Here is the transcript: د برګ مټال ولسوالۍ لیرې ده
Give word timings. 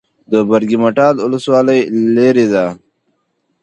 د 0.31 0.33
برګ 0.49 0.71
مټال 0.81 1.15
ولسوالۍ 1.19 1.79
لیرې 2.15 2.45
ده 2.53 2.65